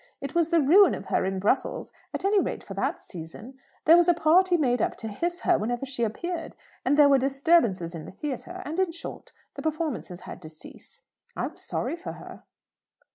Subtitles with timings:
[0.19, 3.59] It was the ruin of her in Brussels; at any rate for that season.
[3.85, 7.19] There was a party made up to hiss her whenever she appeared; and there were
[7.19, 11.03] disturbances in the theatre; and, in short, the performances had to cease.
[11.37, 12.41] I was sorry for her."